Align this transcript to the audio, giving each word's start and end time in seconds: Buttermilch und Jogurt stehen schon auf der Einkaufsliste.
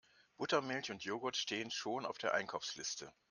Buttermilch 0.39 0.89
und 0.89 1.03
Jogurt 1.03 1.37
stehen 1.37 1.69
schon 1.69 2.07
auf 2.07 2.17
der 2.17 2.33
Einkaufsliste. 2.33 3.13